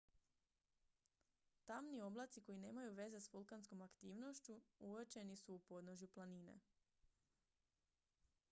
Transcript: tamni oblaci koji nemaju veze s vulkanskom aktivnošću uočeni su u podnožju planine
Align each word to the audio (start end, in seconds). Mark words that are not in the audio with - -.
tamni 1.65 2.01
oblaci 2.01 2.41
koji 2.41 2.57
nemaju 2.61 2.93
veze 2.93 3.19
s 3.21 3.29
vulkanskom 3.33 3.81
aktivnošću 3.85 4.59
uočeni 4.79 5.37
su 5.37 5.53
u 5.55 5.59
podnožju 5.59 6.07
planine 6.07 6.59